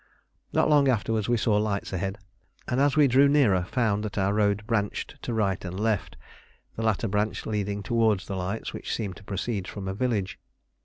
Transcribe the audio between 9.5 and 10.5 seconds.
from a village.